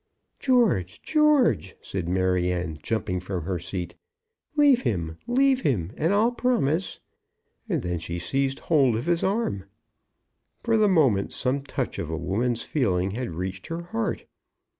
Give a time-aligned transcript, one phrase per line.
[0.39, 3.93] "George, George!" said Maryanne, jumping from her seat.
[4.55, 6.99] "Leave him, leave him, and I'll promise"
[7.69, 9.65] And then she seized hold of his arm.
[10.63, 14.25] For the moment some touch of a woman's feeling had reached her heart.